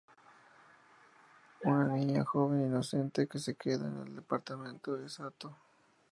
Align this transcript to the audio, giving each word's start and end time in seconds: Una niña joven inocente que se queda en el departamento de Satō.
Una 1.63 1.85
niña 1.89 2.25
joven 2.25 2.65
inocente 2.65 3.27
que 3.27 3.37
se 3.37 3.53
queda 3.53 3.85
en 3.85 3.99
el 3.99 4.15
departamento 4.15 4.97
de 4.97 5.05
Satō. 5.05 5.53